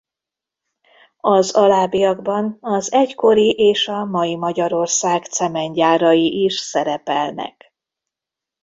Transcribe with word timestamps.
Az 1.21 1.51
alábbiakban 1.55 2.57
az 2.61 2.91
egykori 2.93 3.51
és 3.51 3.87
a 3.87 4.05
mai 4.05 4.35
Magyarország 4.35 5.23
cementgyárai 5.23 6.43
is 6.43 6.53
szerepelnek. 6.55 7.73